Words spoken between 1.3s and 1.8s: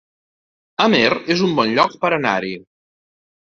es un bon